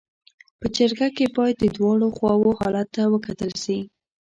په 0.59 0.65
جرګه 0.77 1.07
کي 1.17 1.25
باید 1.37 1.57
د 1.59 1.65
دواړو 1.77 2.07
خواو 2.15 2.49
حالت 2.59 2.87
ته 2.95 3.03
وکتل 3.13 3.51
سي. 3.63 3.77